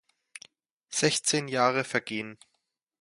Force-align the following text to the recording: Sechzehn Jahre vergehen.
Sechzehn 0.89 1.47
Jahre 1.47 1.83
vergehen. 1.83 2.39